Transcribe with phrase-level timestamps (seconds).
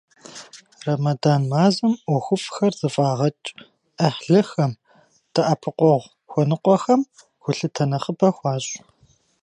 [0.85, 3.53] Рэмэдан мазэм ӀуэхуфӀхэр зэфӀагъэкӀ,
[3.97, 4.71] Ӏыхьлыхэм,
[5.33, 7.01] дэӀэпыкъуэгъу хуэныкъуэхэм
[7.41, 8.73] гулъытэ нэхъыбэ хуащӀ.